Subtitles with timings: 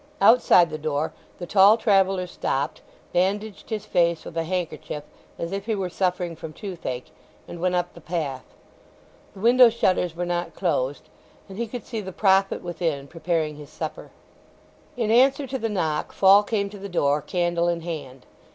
[0.19, 2.81] Outside the door the tall traveller stopped,
[3.13, 5.03] bandaged his face with a handkerchief
[5.37, 7.11] as if he were suffering from toothache,
[7.47, 8.43] and went up the path.
[9.35, 11.07] The window shutters were not closed,
[11.47, 14.09] and he could see the prophet within, preparing his supper.
[14.97, 18.25] In answer to the knock Fall came to the door, candle in hand.